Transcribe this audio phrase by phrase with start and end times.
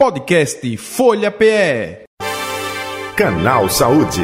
[0.00, 2.04] Podcast Folha PE.
[3.16, 4.22] Canal Saúde.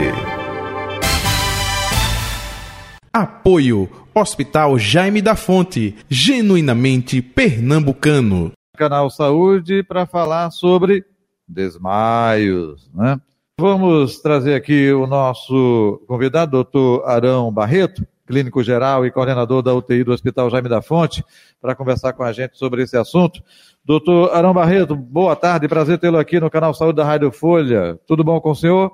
[3.12, 8.52] Apoio Hospital Jaime da Fonte, genuinamente pernambucano.
[8.76, 11.04] Canal Saúde para falar sobre
[11.48, 13.20] desmaios, né?
[13.58, 20.04] Vamos trazer aqui o nosso convidado, doutor Arão Barreto, clínico geral e coordenador da UTI
[20.04, 21.24] do Hospital Jaime da Fonte,
[21.60, 23.42] para conversar com a gente sobre esse assunto.
[23.84, 27.98] Doutor Arão Barreto, boa tarde, prazer tê-lo aqui no canal Saúde da Rádio Folha.
[28.06, 28.90] Tudo bom com o senhor?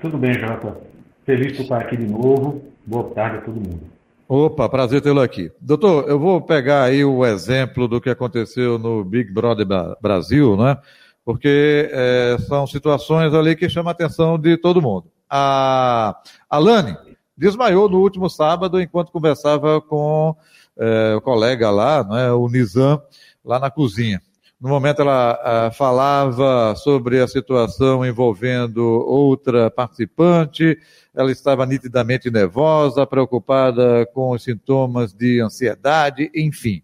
[0.00, 0.76] Tudo bem, Jota.
[1.24, 2.62] Feliz por estar aqui de novo.
[2.84, 3.80] Boa tarde a todo mundo.
[4.28, 5.52] Opa, prazer tê-lo aqui.
[5.60, 9.66] Doutor, eu vou pegar aí o exemplo do que aconteceu no Big Brother
[10.00, 10.78] Brasil, né?
[11.24, 15.04] Porque é, são situações ali que chamam a atenção de todo mundo.
[15.28, 16.16] A
[16.48, 16.96] Alane
[17.36, 20.36] desmaiou no último sábado enquanto conversava com
[20.78, 23.00] é, o colega lá, né, o Nizam,
[23.44, 24.20] lá na cozinha.
[24.60, 30.78] No momento ela falava sobre a situação envolvendo outra participante,
[31.12, 36.80] ela estava nitidamente nervosa, preocupada com os sintomas de ansiedade, enfim.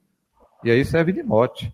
[0.64, 1.72] E aí serve de mote.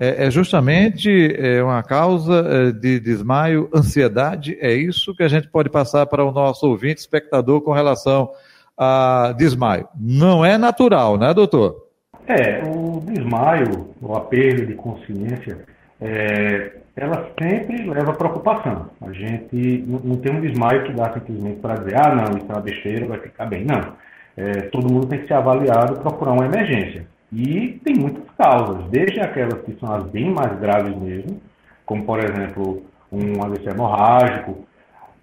[0.00, 5.48] É, é justamente é uma causa é, de desmaio, ansiedade, é isso que a gente
[5.48, 8.30] pode passar para o nosso ouvinte, espectador, com relação
[8.76, 9.88] a desmaio.
[9.98, 11.86] Não é natural, né, doutor?
[12.26, 15.64] É, o desmaio, ou a perda de consciência,
[16.00, 18.90] é, ela sempre leva a preocupação.
[19.00, 22.52] A gente não tem um desmaio que dá simplesmente para dizer, ah, não, isso é
[22.52, 23.64] uma besteira, vai ficar bem.
[23.64, 23.94] Não.
[24.36, 27.06] É, todo mundo tem que ser avaliado procurar uma emergência.
[27.32, 31.40] E tem muitas causas, desde aquelas que são as bem mais graves mesmo,
[31.86, 34.66] como por exemplo um AVC hemorrágico,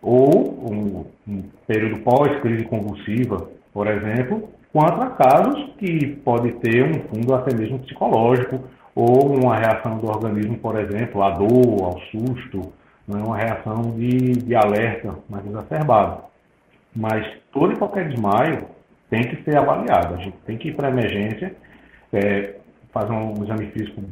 [0.01, 6.93] ou um, um período pós-crise convulsiva, por exemplo, quanto a casos que pode ter um
[7.09, 8.59] fundo até mesmo psicológico
[8.95, 12.73] ou uma reação do organismo, por exemplo, à dor, ao susto,
[13.07, 16.23] né, uma reação de, de alerta mais exacerbada.
[16.95, 18.65] Mas todo e qualquer desmaio
[19.09, 20.15] tem que ser avaliado.
[20.15, 21.55] A gente tem que ir para a emergência,
[22.13, 22.55] é,
[22.91, 24.03] fazer um exame físico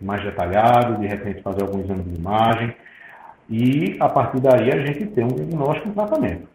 [0.00, 2.74] mais detalhado, de repente fazer algum exame de imagem,
[3.48, 6.53] e a partir daí a gente tem um diagnóstico e um tratamento.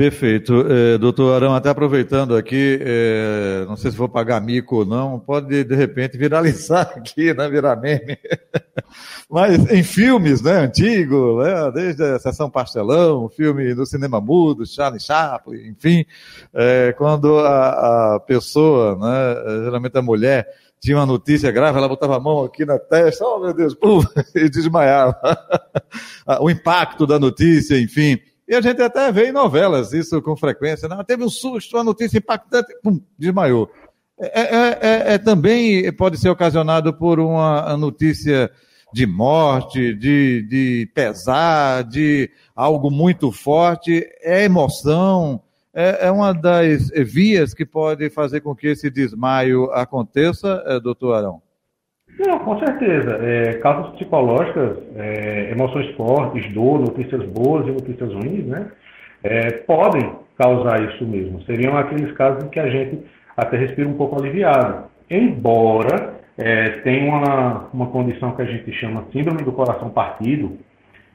[0.00, 0.64] Perfeito.
[0.66, 5.18] É, doutor Arão, até aproveitando aqui, é, não sei se vou pagar mico ou não,
[5.18, 8.16] pode de repente viralizar aqui, né, virar meme.
[9.28, 15.00] Mas em filmes, né, antigo, né, desde a Sessão Pastelão, filme do cinema mudo, Charlie
[15.00, 16.06] Chaplin, enfim,
[16.54, 20.46] é, quando a, a pessoa, né, geralmente a mulher,
[20.80, 24.00] tinha uma notícia grave, ela botava a mão aqui na testa, oh meu Deus, pum,
[24.34, 25.14] e desmaiava.
[26.40, 28.18] o impacto da notícia, enfim.
[28.50, 30.88] E a gente até vê em novelas isso com frequência.
[30.88, 33.70] Não, teve um susto, uma notícia impactante, pum, desmaiou.
[34.18, 38.50] É, é, é, é, também pode ser ocasionado por uma notícia
[38.92, 45.40] de morte, de, de pesar, de algo muito forte, é emoção,
[45.72, 51.14] é, é uma das vias que pode fazer com que esse desmaio aconteça, é, doutor
[51.14, 51.40] Arão?
[52.20, 53.18] Não, com certeza.
[53.22, 58.70] É, causas psicológicas, é, emoções fortes, dor, notícias boas e notícias ruins, né?
[59.22, 61.42] É, podem causar isso mesmo.
[61.44, 62.98] Seriam aqueles casos em que a gente
[63.34, 64.84] até respira um pouco aliviado.
[65.08, 70.58] Embora é, tenha uma, uma condição que a gente chama síndrome do coração partido,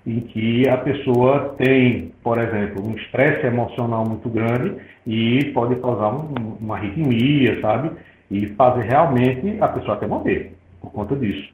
[0.07, 6.15] em que a pessoa tem, por exemplo, um estresse emocional muito grande e pode causar
[6.15, 7.91] um, uma arritmia, sabe?
[8.31, 10.55] E fazer realmente a pessoa até morrer
[10.85, 11.53] por conta disso.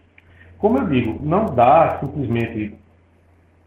[0.57, 2.75] Como eu digo, não dá simplesmente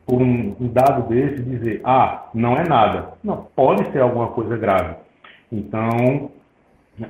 [0.06, 3.14] por um, um dado desse dizer, ah, não é nada.
[3.22, 4.96] Não, pode ser alguma coisa grave.
[5.50, 6.30] Então,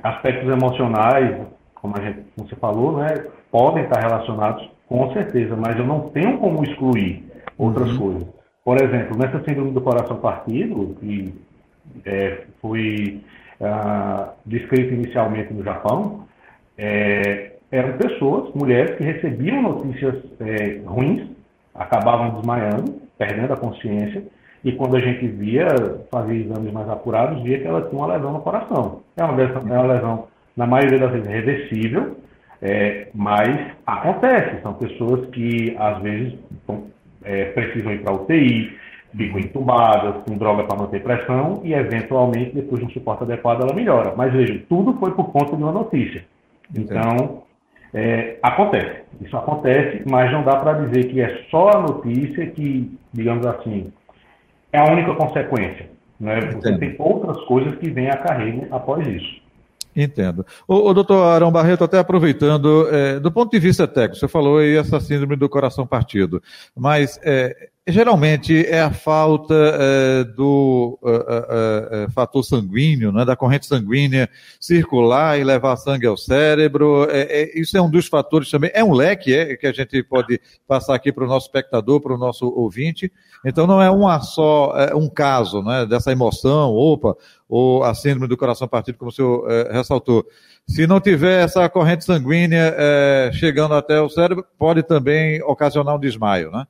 [0.01, 1.45] aspectos emocionais,
[1.75, 6.37] como gente, como você falou, né, podem estar relacionados com certeza, mas eu não tenho
[6.37, 7.23] como excluir
[7.57, 7.97] outras uhum.
[7.97, 8.27] coisas.
[8.63, 11.33] Por exemplo, nessa síndrome do coração partido, que
[12.05, 13.21] é, foi
[13.61, 16.25] ah, descrita inicialmente no Japão,
[16.77, 21.27] é, eram pessoas, mulheres, que recebiam notícias é, ruins,
[21.73, 24.23] acabavam desmaiando, perdendo a consciência,
[24.63, 25.67] e quando a gente via,
[26.11, 29.01] fazia exames mais apurados, via que ela tinha uma lesão no coração.
[29.15, 32.17] É uma lesão, é uma lesão na maioria das vezes, reversível,
[32.61, 33.55] é, mas
[33.85, 34.61] acontece.
[34.63, 36.33] São pessoas que, às vezes,
[37.23, 38.75] é, precisam ir para UTI,
[39.15, 43.75] ficam entubadas, com droga para manter pressão, e, eventualmente, depois de um suporte adequado, ela
[43.75, 44.13] melhora.
[44.17, 46.25] Mas, veja, tudo foi por conta de uma notícia.
[46.75, 47.43] Então,
[47.97, 52.91] é, acontece, isso acontece, mas não dá para dizer que é só a notícia que,
[53.13, 53.89] digamos assim,
[54.73, 55.89] é a única consequência.
[56.19, 56.41] Né?
[56.41, 59.41] Você tem outras coisas que vêm a carrego após isso.
[59.95, 60.45] Entendo.
[60.67, 64.57] O, o doutor Arão Barreto, até aproveitando, é, do ponto de vista técnico, você falou
[64.57, 66.43] aí essa síndrome do coração partido,
[66.75, 73.35] mas é, geralmente é a falta é, do é, é, é, fator sanguíneo, né, da
[73.35, 74.27] corrente sanguínea
[74.59, 77.07] circular e levar sangue ao cérebro.
[77.53, 78.71] isso é um dos fatores também.
[78.73, 82.15] É um leque é, que a gente pode passar aqui para o nosso espectador, para
[82.15, 83.11] o nosso ouvinte.
[83.45, 87.15] Então não é uma só, um caso né, dessa emoção, opa,
[87.47, 90.25] ou a síndrome do coração partido, como o senhor é, ressaltou.
[90.67, 95.99] Se não tiver essa corrente sanguínea é, chegando até o cérebro, pode também ocasionar um
[95.99, 96.65] desmaio, né?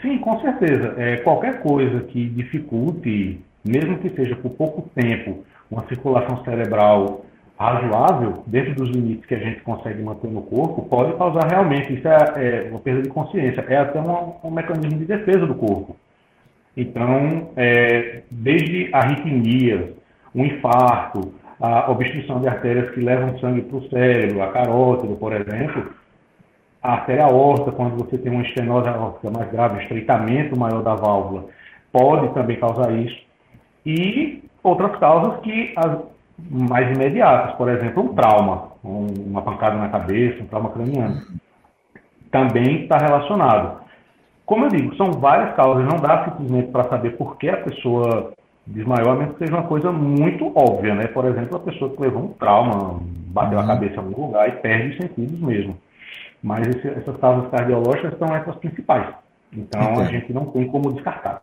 [0.00, 0.94] Sim, com certeza.
[0.96, 7.24] É, qualquer coisa que dificulte, mesmo que seja por pouco tempo, uma circulação cerebral
[7.58, 12.06] razoável, dentro dos limites que a gente consegue manter no corpo, pode causar realmente, isso
[12.06, 15.96] é, é uma perda de consciência, é até um, mecanismo de defesa do corpo.
[16.76, 19.90] Então, é, desde arritmias,
[20.32, 25.32] um infarto, a obstrução de artérias que levam sangue para o cérebro, a carótida, por
[25.32, 25.92] exemplo,
[26.82, 30.94] a artéria aorta, quando você tem uma estenose aórtica mais grave, um estreitamento maior da
[30.94, 31.46] válvula,
[31.92, 33.18] pode também causar isso.
[33.84, 35.98] E outras causas que as
[36.50, 41.20] mais imediatas, por exemplo, um trauma, uma pancada na cabeça, um trauma craniano,
[42.30, 43.80] também está relacionado.
[44.46, 48.32] Como eu digo, são várias causas, não dá simplesmente para saber por que a pessoa
[48.66, 51.06] desmaiou, a menos que seja uma coisa muito óbvia, né?
[51.08, 53.64] Por exemplo, a pessoa que levou um trauma, bateu uhum.
[53.64, 55.76] a cabeça em algum lugar e perde os sentidos mesmo.
[56.42, 59.14] Mas esse, essas causas cardiológicas são essas principais.
[59.52, 60.00] Então Entendi.
[60.00, 61.42] a gente não tem como descartar.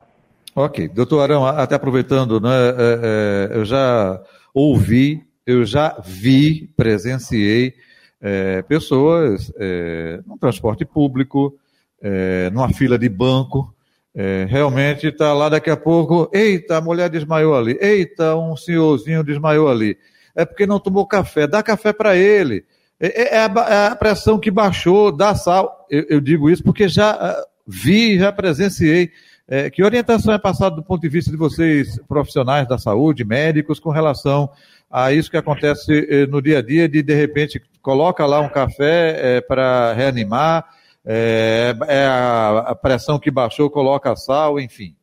[0.56, 0.88] Ok.
[0.88, 4.22] Doutor Arão, até aproveitando, né, é, é, eu já
[4.54, 7.74] ouvi, eu já vi, presenciei
[8.22, 11.58] é, pessoas é, no transporte público,
[12.02, 13.76] é, numa fila de banco,
[14.16, 19.24] é, realmente está lá daqui a pouco, eita, a mulher desmaiou ali, eita, um senhorzinho
[19.24, 19.98] desmaiou ali.
[20.34, 22.64] É porque não tomou café, dá café para ele.
[23.00, 25.86] É, é, é, a, é, a, pressão que baixou, dá sal.
[25.90, 29.12] Eu, eu digo isso porque já uh, vi, já presenciei.
[29.48, 33.80] É, que orientação é passada do ponto de vista de vocês, profissionais da saúde, médicos,
[33.80, 34.50] com relação
[34.90, 38.50] a isso que acontece eh, no dia a dia, de de repente coloca lá um
[38.50, 40.66] café para reanimar,
[41.06, 44.96] é, é a, a, pressão que baixou, coloca sal, enfim.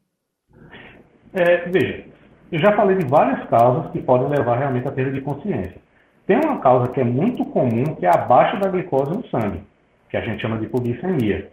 [1.32, 2.04] É, veja,
[2.50, 5.81] eu já falei de várias causas que podem levar realmente à perda de consciência.
[6.26, 9.60] Tem uma causa que é muito comum, que é a baixa da glicose no sangue,
[10.08, 11.50] que a gente chama de hipoglicemia.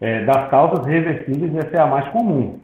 [0.00, 2.58] É, das causas reversíveis, essa é a mais comum.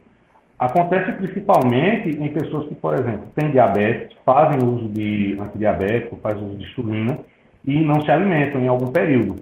[0.57, 6.57] Acontece principalmente em pessoas que, por exemplo, têm diabetes, fazem uso de antidiabético, fazem uso
[6.57, 7.17] de insulina
[7.65, 9.37] e não se alimentam em algum período.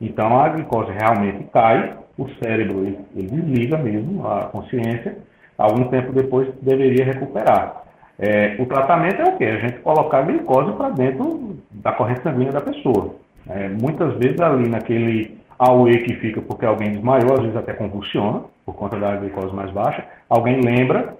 [0.00, 5.16] Então a glicose realmente cai, o cérebro ele, ele desliga mesmo a consciência,
[5.56, 7.84] algum tempo depois deveria recuperar.
[8.18, 9.44] É, o tratamento é o quê?
[9.44, 13.14] A gente colocar a glicose para dentro da corrente sanguínea da pessoa.
[13.48, 18.42] É, muitas vezes ali naquele AUE que fica porque alguém desmaiou, às vezes até convulsiona,
[18.66, 21.16] por conta da glicose mais baixa, alguém lembra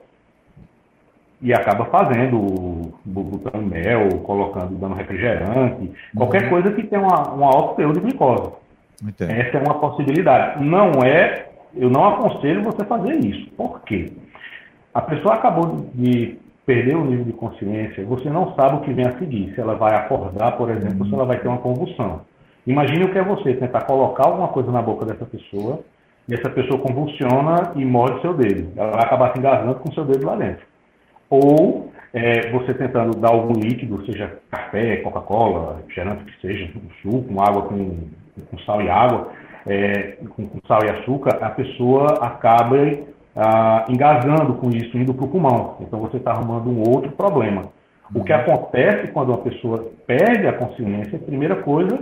[1.40, 6.50] e acaba fazendo, botando mel, colocando, dando refrigerante, qualquer uhum.
[6.50, 8.50] coisa que tenha uma, um alto teor de glicose.
[9.02, 9.30] Entendo.
[9.30, 10.64] Essa é uma possibilidade.
[10.64, 11.46] Não é,
[11.76, 13.48] eu não aconselho você fazer isso.
[13.52, 14.12] Por quê?
[14.92, 16.36] A pessoa acabou de
[16.68, 19.54] perder o nível de consciência, você não sabe o que vem a seguir.
[19.54, 22.20] Se ela vai acordar, por exemplo, se ela vai ter uma convulsão.
[22.66, 25.80] Imagine o que é você tentar colocar alguma coisa na boca dessa pessoa
[26.28, 28.70] e essa pessoa convulsiona e morde seu dedo.
[28.76, 30.66] Ela vai acabar se engasgando com seu dedo lá dentro.
[31.30, 36.70] Ou é, você tentando dar algum líquido, seja café, Coca-Cola, refrigerante que seja,
[37.02, 38.08] suco, com água com
[38.50, 39.32] com sal e água,
[39.66, 42.76] é, com, com, sal e açúcar, a pessoa acaba
[43.40, 45.76] ah, engasgando com isso, indo para o pulmão.
[45.80, 47.66] Então você está arrumando um outro problema.
[48.12, 52.00] O que acontece quando uma pessoa perde a consciência, primeira coisa,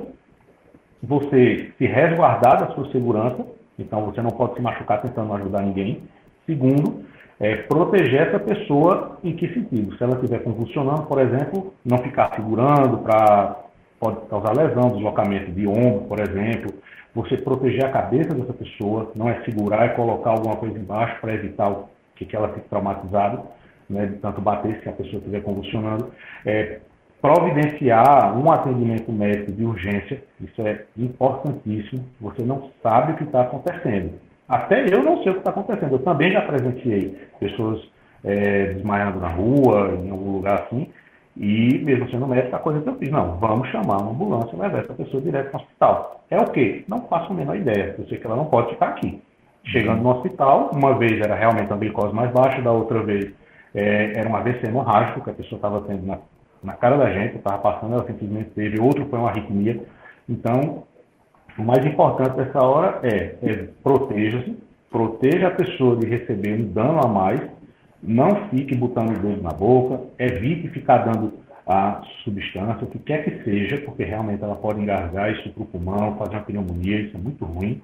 [1.02, 3.44] você se resguardar da sua segurança,
[3.78, 6.02] então você não pode se machucar tentando ajudar ninguém.
[6.46, 7.04] Segundo,
[7.38, 9.94] é, proteger essa pessoa em que sentido?
[9.98, 13.56] Se ela estiver convulsionando, por exemplo, não ficar segurando para
[14.00, 16.72] pode causar lesão, deslocamento de ombro, por exemplo.
[17.16, 21.32] Você proteger a cabeça dessa pessoa, não é segurar e colocar alguma coisa embaixo para
[21.32, 21.74] evitar
[22.14, 23.42] que, que ela fique traumatizada,
[23.88, 26.12] né, de tanto bater se a pessoa estiver convulsionando.
[26.44, 26.78] É,
[27.22, 32.04] providenciar um atendimento médico de urgência, isso é importantíssimo.
[32.20, 34.20] Você não sabe o que está acontecendo.
[34.46, 35.92] Até eu não sei o que está acontecendo.
[35.92, 37.80] Eu também já presenciei pessoas
[38.22, 40.90] é, desmaiando na rua, em algum lugar assim,
[41.36, 44.58] e, mesmo sendo médico, a coisa que eu fiz, não, vamos chamar uma ambulância e
[44.58, 46.24] levar essa pessoa direto para o hospital.
[46.30, 46.84] É o quê?
[46.88, 47.94] Não faço a menor ideia.
[47.98, 49.22] Eu sei que ela não pode ficar aqui.
[49.64, 53.32] Chegando no hospital, uma vez era realmente a glicose mais baixa, da outra vez
[53.74, 56.18] é, era um AVC hemorrágico que a pessoa estava tendo na
[56.66, 59.80] na cara da gente, estava passando, ela simplesmente teve, outro foi uma arritmia.
[60.28, 60.82] Então,
[61.56, 64.56] o mais importante nessa hora é, é proteja-se,
[64.90, 67.40] proteja a pessoa de receber um dano a mais,
[68.06, 71.32] não fique botando o dedo na boca, evite ficar dando
[71.66, 75.66] a substância, o que quer que seja, porque realmente ela pode engasgar isso para o
[75.66, 77.82] pulmão, fazer uma pneumonia, isso é muito ruim,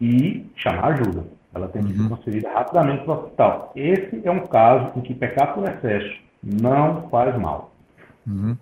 [0.00, 1.24] e chamar ajuda.
[1.54, 2.08] Ela tem que ser uhum.
[2.08, 3.72] transferida rapidamente para o hospital.
[3.76, 7.72] Esse é um caso em que pecar por excesso não faz mal.
[8.26, 8.56] Uhum.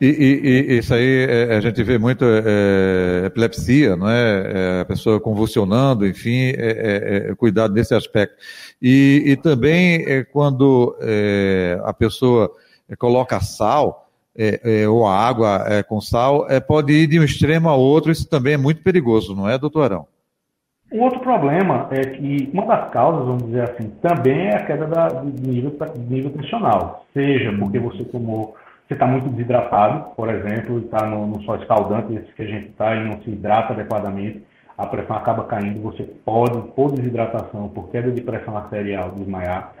[0.00, 4.78] E, e, e, isso aí é, a gente vê muito é, é, epilepsia, não é?
[4.78, 4.80] é?
[4.80, 8.36] A pessoa convulsionando, enfim, é, é, é cuidado desse aspecto.
[8.80, 10.96] E, e também quando
[11.84, 12.50] a pessoa
[12.98, 14.10] coloca sal
[14.88, 18.12] ou água com sal, pode ir de um extremo a outro.
[18.12, 20.06] Isso também é muito perigoso, não é, doutorão?
[20.92, 24.86] O outro problema é que uma das causas, vamos dizer assim, também é a queda
[24.86, 27.04] da, de nível, de nível nutricional.
[27.12, 28.54] Seja porque você tomou,
[28.86, 32.68] você está muito desidratado, por exemplo, está no, no sol escaldante, esse que a gente
[32.68, 34.44] está e não se hidrata adequadamente,
[34.78, 39.72] a pressão acaba caindo, você pode, por desidratação, por queda de pressão arterial, desmaiar.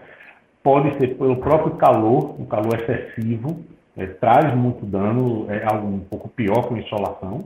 [0.60, 3.60] Pode ser pelo próprio calor, o calor excessivo,
[3.96, 7.44] é, traz muito dano, é algo um pouco pior que a insolação.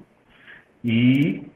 [0.83, 1.47] E,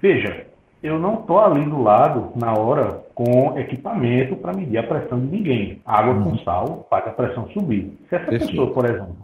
[0.00, 0.46] veja,
[0.82, 5.26] eu não estou ali do lado, na hora, com equipamento para medir a pressão de
[5.26, 5.82] ninguém.
[5.84, 6.30] Água uhum.
[6.30, 7.98] com sal faz a pressão subir.
[8.08, 8.46] Se essa Perfeito.
[8.46, 9.23] pessoa, por exemplo,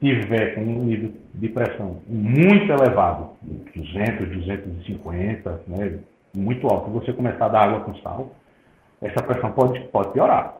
[0.00, 3.30] tiver com um nível de pressão muito elevado,
[3.74, 5.98] 200, 250, né,
[6.36, 8.30] muito alto, você começar a dar água com sal,
[9.00, 10.58] essa pressão pode, pode piorar.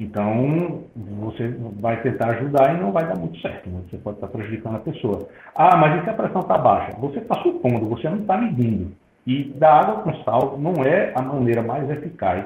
[0.00, 1.48] Então, você
[1.80, 3.68] vai tentar ajudar e não vai dar muito certo.
[3.68, 3.80] Né?
[3.90, 5.28] Você pode estar prejudicando a pessoa.
[5.54, 6.96] Ah, mas e se a pressão está baixa?
[6.98, 8.92] Você está supondo, você não está medindo.
[9.26, 12.44] E dar água com sal não é a maneira mais eficaz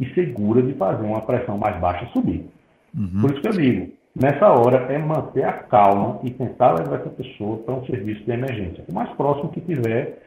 [0.00, 2.48] e segura de fazer uma pressão mais baixa subir.
[2.96, 3.20] Uhum.
[3.20, 7.10] Por isso que eu digo, nessa hora é manter a calma e tentar levar essa
[7.10, 10.18] pessoa para um serviço de emergência, o mais próximo que tiver,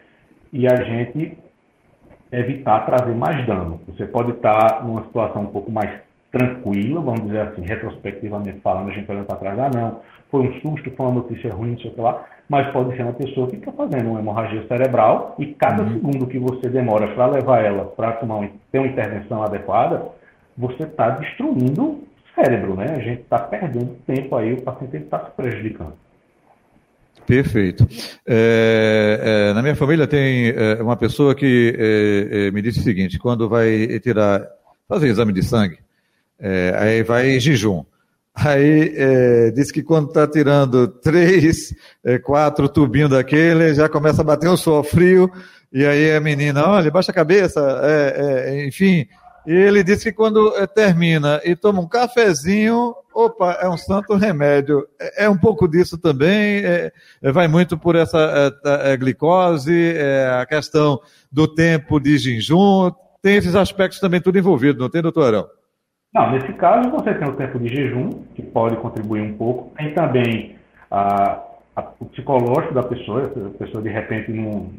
[0.52, 1.38] e a gente
[2.32, 3.80] evitar trazer mais dano.
[3.88, 5.90] Você pode estar numa situação um pouco mais
[6.32, 10.54] tranquila, vamos dizer assim, retrospectivamente falando, a gente olhando para trás, ah não, foi um
[10.60, 13.48] susto, foi uma notícia ruim, não sei o que lá, mas pode ser uma pessoa
[13.48, 15.94] que está fazendo uma hemorragia cerebral e cada uhum.
[15.94, 20.10] segundo que você demora para levar ela para ter uma intervenção adequada,
[20.58, 22.07] você está destruindo
[22.38, 22.94] cérebro, né?
[22.96, 25.94] A gente está perdendo tempo aí, o paciente está se prejudicando.
[27.26, 27.86] Perfeito.
[28.26, 32.84] É, é, na minha família tem é, uma pessoa que é, é, me disse o
[32.84, 34.48] seguinte: quando vai tirar,
[34.88, 35.78] fazer exame de sangue,
[36.40, 37.84] é, aí vai em jejum.
[38.34, 41.76] Aí é, que quando está tirando três,
[42.06, 45.30] é, quatro tubinhos daquele, já começa a bater um suor frio,
[45.74, 49.06] e aí a menina, olha, baixa a cabeça, é enfim.
[49.48, 54.14] E ele disse que quando é, termina e toma um cafezinho, opa, é um santo
[54.16, 54.86] remédio.
[55.00, 56.62] É, é um pouco disso também,
[57.34, 58.52] vai muito por essa
[59.00, 59.96] glicose,
[60.38, 61.00] a questão
[61.32, 65.48] do tempo de jejum, tem esses aspectos também tudo envolvido, não tem, doutor Arão?
[66.14, 69.74] Não, nesse caso você tem o tempo de jejum, que pode contribuir um pouco.
[69.78, 70.56] Tem também
[70.90, 71.42] a,
[71.76, 74.72] a, o psicológico da pessoa, a pessoa de repente não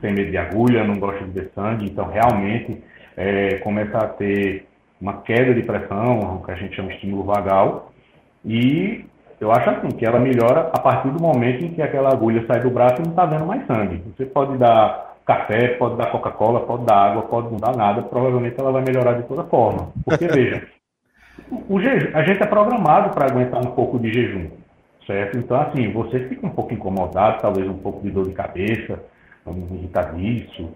[0.00, 2.82] tem medo de agulha, não gosta de ver sangue, então realmente
[3.18, 4.64] é, começa a ter
[5.00, 7.90] uma queda de pressão, o que a gente chama de estímulo vagal,
[8.44, 9.04] e
[9.40, 12.60] eu acho assim, que ela melhora a partir do momento em que aquela agulha sai
[12.60, 14.02] do braço e não está vendo mais sangue.
[14.16, 18.56] Você pode dar café, pode dar Coca-Cola, pode dar água, pode não dar nada, provavelmente
[18.58, 19.92] ela vai melhorar de toda forma.
[20.04, 20.66] Porque, veja,
[21.68, 24.48] o jejum, a gente é programado para aguentar um pouco de jejum,
[25.06, 25.38] certo?
[25.38, 29.02] Então, assim, você fica um pouco incomodado, talvez um pouco de dor de cabeça,
[29.44, 30.70] um irritadiço,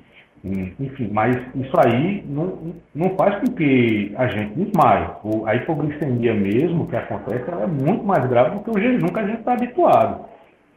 [0.44, 5.06] enfim, mas isso aí não, não faz com que a gente desmaie.
[5.46, 9.20] A hipoglicemia mesmo que acontece, ela é muito mais grave do que o jejum que
[9.20, 10.24] a gente está habituado.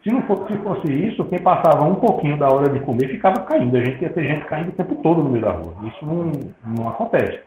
[0.03, 3.41] Se não fosse, se fosse isso, quem passava um pouquinho da hora de comer ficava
[3.41, 3.75] caindo.
[3.75, 5.73] A gente ia ter gente caindo o tempo todo no meio da rua.
[5.87, 6.31] Isso não,
[6.63, 7.39] não acontece.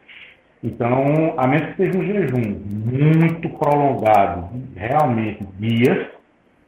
[0.64, 6.08] Então, a menos que seja um jejum muito prolongado, realmente dias,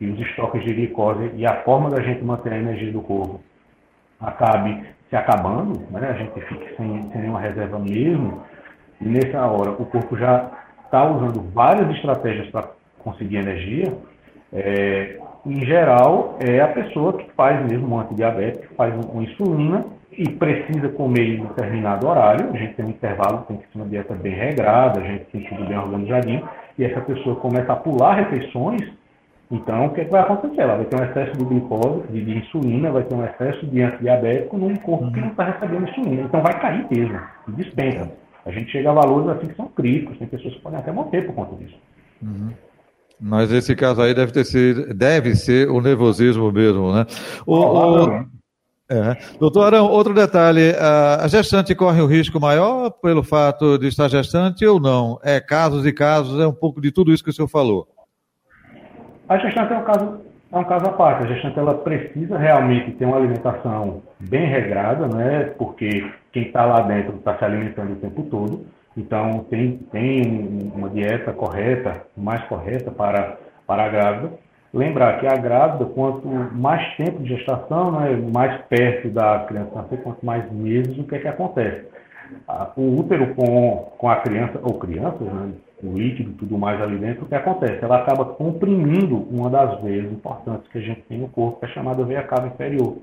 [0.00, 3.40] e os estoques de glicose e a forma da gente manter a energia do corpo
[4.19, 6.09] acabe se acabando, né?
[6.09, 8.43] a gente fique sem, sem nenhuma reserva mesmo,
[9.00, 10.50] e nessa hora o corpo já
[10.85, 12.71] está usando várias estratégias para
[13.02, 13.93] conseguir energia,
[14.52, 19.87] é, em geral, é a pessoa que faz mesmo um antidiabético, que faz uma insulina
[20.12, 22.50] e precisa comer em determinado horário.
[22.52, 25.45] A gente tem um intervalo, tem que ser uma dieta bem regrada, a gente tem
[25.45, 26.49] tudo bem organizadinho.
[26.79, 28.83] E essa pessoa começa a pular refeições.
[29.50, 30.61] Então, o que, é que vai acontecer?
[30.61, 33.83] Ela vai ter um excesso de glicose, de, de insulina, vai ter um excesso de
[33.83, 36.23] antidiabético num corpo que não está recebendo insulina.
[36.23, 38.11] Então, vai cair mesmo, dispensa.
[38.47, 41.23] A gente chega a valores assim que são críticos, tem pessoas que podem até morrer
[41.23, 41.76] por conta disso.
[42.23, 42.50] Uhum.
[43.21, 47.04] Mas esse caso aí deve ter sido, deve ser o nervosismo mesmo, né?
[47.45, 48.25] O, o,
[48.88, 49.16] é.
[49.38, 54.66] Doutor Arão, outro detalhe, a gestante corre um risco maior pelo fato de estar gestante
[54.66, 55.19] ou não?
[55.23, 57.87] É casos e casos, é um pouco de tudo isso que o senhor falou.
[59.30, 60.20] A gestante é um caso,
[60.52, 61.22] é um caso à parte.
[61.22, 65.54] A gestante ela precisa realmente ter uma alimentação bem regrada, né?
[65.56, 68.66] porque quem está lá dentro está se alimentando o tempo todo.
[68.96, 74.32] Então, tem, tem uma dieta correta, mais correta para, para a grávida.
[74.75, 80.02] Lembrar que a grávida, quanto mais tempo de gestação, né, mais perto da criança nascer,
[80.02, 81.87] quanto mais meses, o que é que acontece?
[82.76, 87.25] O útero com, com a criança, ou crianças, né, o líquido tudo mais ali dentro,
[87.25, 87.84] o que acontece?
[87.84, 91.68] Ela acaba comprimindo uma das veias importantes que a gente tem no corpo, que é
[91.68, 92.99] chamada veia cava inferior.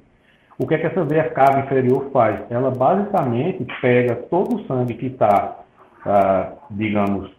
[0.59, 2.39] O que é que essa veia cava inferior faz?
[2.49, 5.59] Ela basicamente pega todo o sangue que está,
[6.05, 7.29] ah, digamos,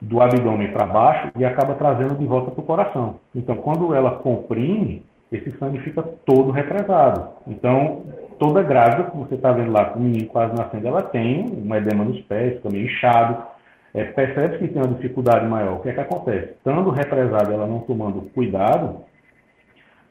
[0.00, 3.16] do abdômen para baixo e acaba trazendo de volta para o coração.
[3.34, 7.28] Então, quando ela comprime, esse sangue fica todo represado.
[7.46, 8.02] Então,
[8.38, 11.74] toda grávida, que você está vendo lá com o menino quase nascendo, ela tem um
[11.74, 13.42] edema nos pés, fica meio inchado,
[13.96, 15.76] é, percebe que tem uma dificuldade maior.
[15.76, 16.52] O que é que acontece?
[16.52, 19.00] Estando represada, ela não tomando cuidado,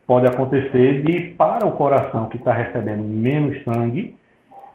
[0.08, 4.18] pode acontecer de, para o coração que está recebendo menos sangue,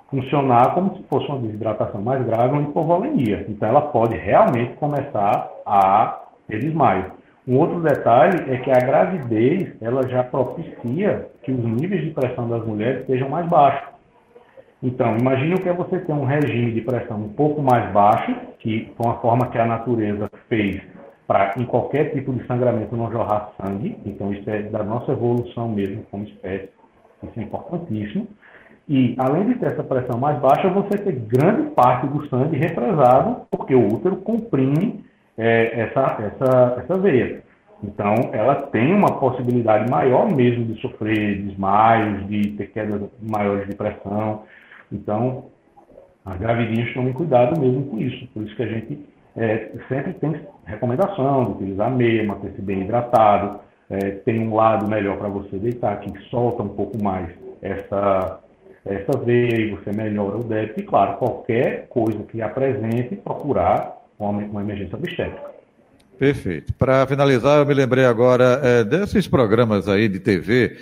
[0.09, 3.45] funcionar como se fosse uma desidratação mais grave, uma hipovolemia.
[3.49, 7.07] Então, ela pode realmente começar a ter desmaio.
[7.49, 12.49] Um outro detalhe é que a gravidez ela já propicia que os níveis de pressão
[12.49, 13.89] das mulheres sejam mais baixos.
[14.81, 18.35] Então, imagine o que é você ter um regime de pressão um pouco mais baixo,
[18.61, 20.81] que foi uma forma que a natureza fez
[21.27, 23.97] para em qualquer tipo de sangramento não jorrar sangue.
[24.05, 26.71] Então, isso é da nossa evolução mesmo como espécie.
[27.23, 28.27] Isso é importantíssimo.
[28.89, 33.43] E, além de ter essa pressão mais baixa, você tem grande parte do sangue represado,
[33.51, 35.05] porque o útero comprime
[35.39, 37.43] é, essa, essa, essa veia.
[37.83, 43.75] Então, ela tem uma possibilidade maior mesmo de sofrer desmaios, de ter quedas maiores de
[43.77, 44.43] pressão.
[44.93, 45.47] Então,
[46.25, 48.27] as gravidinhas tomem cuidado mesmo com isso.
[48.35, 48.99] Por isso que a gente
[49.37, 53.61] é, sempre tem recomendação de utilizar meia, manter-se bem hidratado.
[53.89, 57.29] É, tem um lado melhor para você deitar, que solta um pouco mais
[57.61, 58.41] essa,
[58.85, 60.81] essa veia e você melhora o débito.
[60.81, 65.51] E, claro, qualquer coisa que apresente, procurar uma, uma emergência obstétrica.
[66.19, 66.75] Perfeito.
[66.75, 70.77] Para finalizar, eu me lembrei agora é, desses programas aí de TV,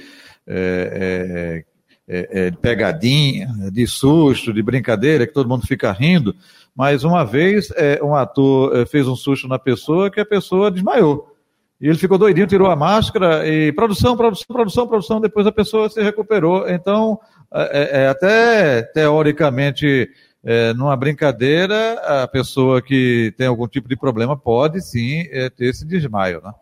[0.47, 1.65] é, é,
[2.09, 6.35] é, é, de pegadinha, de susto, de brincadeira, que todo mundo fica rindo,
[6.75, 11.35] mas uma vez é, um ator fez um susto na pessoa que a pessoa desmaiou.
[11.81, 15.89] E ele ficou doidinho, tirou a máscara e produção, produção, produção, produção, depois a pessoa
[15.89, 16.69] se recuperou.
[16.69, 17.21] Então,
[17.53, 20.11] é, é, até teoricamente,
[20.45, 21.93] é, numa brincadeira,
[22.23, 26.53] a pessoa que tem algum tipo de problema pode sim é, ter esse desmaio, né?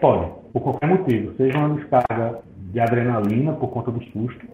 [0.00, 4.46] Pode, por qualquer motivo, seja uma descarga de adrenalina por conta do susto,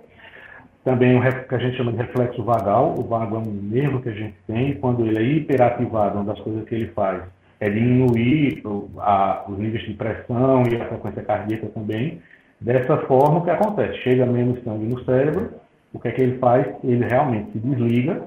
[0.84, 4.08] também o que a gente chama de reflexo vagal, o vago é um nervo que
[4.08, 7.22] a gente tem, quando ele é hiperativado, uma das coisas que ele faz
[7.58, 8.62] é diminuir
[8.98, 12.20] a, os níveis de pressão e a frequência cardíaca também,
[12.60, 13.98] Dessa forma, o que acontece?
[13.98, 15.50] Chega menos sangue no cérebro,
[15.92, 16.66] o que é que ele faz?
[16.82, 18.22] Ele realmente se desliga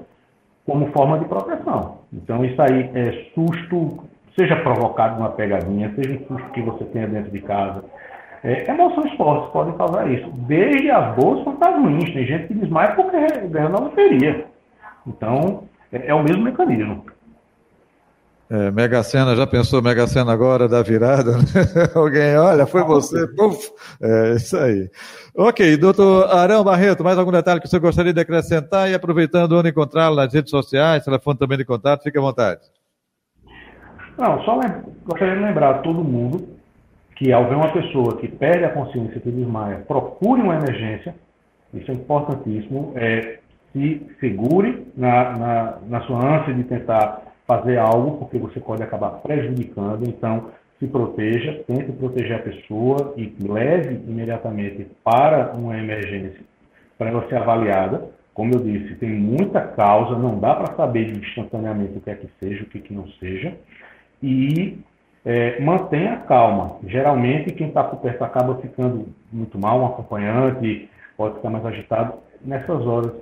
[0.64, 1.98] como forma de proteção.
[2.12, 4.04] Então, isso aí é susto,
[4.38, 7.84] seja provocado uma pegadinha, seja um susto que você tenha dentro de casa.
[8.42, 10.30] É, emoções fortes podem causar isso.
[10.30, 12.12] Desde as boas quanto as ruins.
[12.12, 14.46] Tem gente que desmaia porque ganhou na loteria.
[15.06, 17.04] Então, é, é o mesmo mecanismo.
[18.48, 21.36] É, Mega Sena, já pensou Mega Sena agora da virada?
[21.38, 21.44] Né?
[21.94, 23.70] Alguém, olha, foi você, puf.
[24.02, 24.90] É, isso aí.
[25.36, 29.68] Ok, doutor Arão Barreto, mais algum detalhe que você gostaria de acrescentar e aproveitando onde
[29.68, 32.60] encontrá-lo nas redes sociais, telefone também de contato, fique à vontade.
[34.18, 34.58] Não, só
[35.04, 36.59] gostaria de lembrar a todo mundo
[37.20, 41.14] que ao ver uma pessoa que perde a consciência, que desmaia, procure uma emergência,
[41.74, 43.40] isso é importantíssimo, é,
[43.74, 49.10] se segure na, na, na sua ânsia de tentar fazer algo, porque você pode acabar
[49.20, 50.08] prejudicando.
[50.08, 56.40] Então, se proteja, tente proteger a pessoa e leve imediatamente para uma emergência,
[56.96, 58.02] para ela ser avaliada.
[58.32, 62.28] Como eu disse, tem muita causa, não dá para saber instantaneamente o que é que
[62.40, 63.54] seja, o que, é que não seja.
[64.22, 64.78] E
[65.24, 66.76] é, mantenha calma.
[66.86, 72.14] Geralmente, quem está por perto acaba ficando muito mal, um acompanhante pode ficar mais agitado.
[72.42, 73.12] Nessas horas,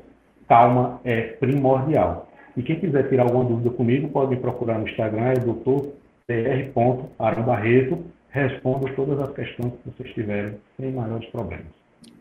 [0.49, 2.29] calma é primordial.
[2.57, 7.99] E quem quiser tirar alguma dúvida comigo, pode me procurar no Instagram, é doutor.pr.arambarreto.
[8.31, 11.67] Respondo todas as questões que vocês tiverem, sem maiores problemas.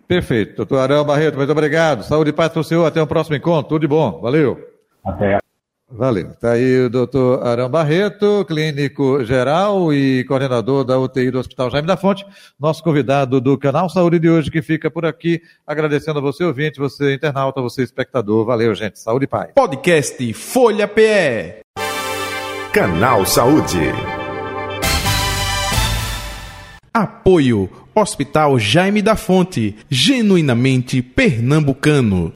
[0.07, 0.55] Perfeito.
[0.55, 2.03] Doutor Arão Barreto, muito obrigado.
[2.03, 2.85] Saúde e paz para o senhor.
[2.85, 3.69] Até o próximo encontro.
[3.69, 4.21] Tudo de bom.
[4.21, 4.57] Valeu.
[5.03, 5.37] Até.
[5.89, 6.31] Valeu.
[6.31, 11.87] Está aí o doutor Arão Barreto, clínico geral e coordenador da UTI do Hospital Jaime
[11.87, 12.25] da Fonte,
[12.59, 16.77] nosso convidado do canal Saúde de hoje, que fica por aqui, agradecendo a você, ouvinte,
[16.77, 18.45] você, internauta, você, espectador.
[18.45, 18.99] Valeu, gente.
[18.99, 19.51] Saúde e paz.
[19.55, 21.61] Podcast Folha PE.
[22.73, 23.79] Canal Saúde.
[26.93, 32.25] Apoio Hospital Jaime da Fonte, genuinamente pernambucano.